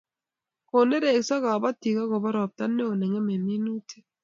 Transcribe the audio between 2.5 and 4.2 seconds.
neo ne ngemei minutik